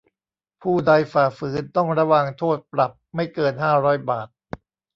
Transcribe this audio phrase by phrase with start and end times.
[0.61, 4.27] ผู้ใดฝ่าฝืน ต้องระวางโทษปรับไม่เกินห้าร้อยบาท